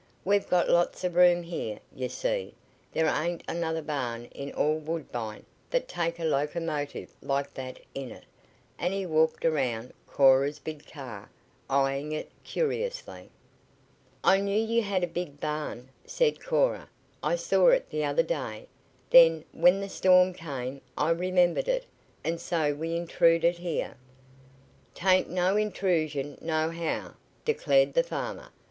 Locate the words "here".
1.43-1.79, 23.59-23.93